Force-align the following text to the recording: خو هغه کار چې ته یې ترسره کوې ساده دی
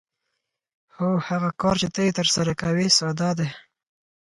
خو 0.93 1.07
هغه 1.27 1.49
کار 1.61 1.75
چې 1.81 1.87
ته 1.95 1.99
یې 2.05 2.11
ترسره 2.19 2.53
کوې 2.61 2.87
ساده 2.99 3.29
دی 3.37 3.49